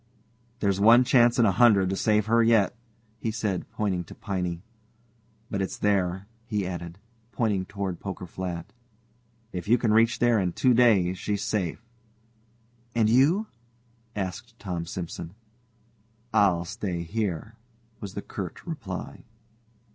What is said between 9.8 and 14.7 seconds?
reach there in two days she's safe." "And you?" asked